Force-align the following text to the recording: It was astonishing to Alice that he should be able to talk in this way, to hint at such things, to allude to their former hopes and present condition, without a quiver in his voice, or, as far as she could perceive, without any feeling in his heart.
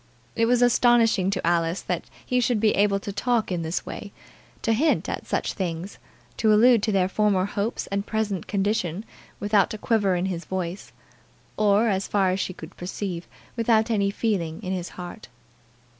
It 0.35 0.47
was 0.47 0.63
astonishing 0.63 1.29
to 1.29 1.45
Alice 1.45 1.83
that 1.83 2.05
he 2.25 2.39
should 2.39 2.59
be 2.59 2.71
able 2.73 2.99
to 2.99 3.11
talk 3.13 3.51
in 3.51 3.61
this 3.61 3.85
way, 3.85 4.11
to 4.63 4.73
hint 4.73 5.07
at 5.07 5.27
such 5.27 5.53
things, 5.53 5.99
to 6.37 6.51
allude 6.51 6.81
to 6.81 6.91
their 6.91 7.07
former 7.07 7.45
hopes 7.45 7.85
and 7.85 8.03
present 8.03 8.47
condition, 8.47 9.05
without 9.39 9.75
a 9.75 9.77
quiver 9.77 10.15
in 10.15 10.25
his 10.25 10.43
voice, 10.45 10.91
or, 11.55 11.87
as 11.87 12.07
far 12.07 12.31
as 12.31 12.39
she 12.39 12.51
could 12.51 12.75
perceive, 12.75 13.27
without 13.55 13.91
any 13.91 14.09
feeling 14.09 14.59
in 14.63 14.73
his 14.73 14.89
heart. 14.97 15.27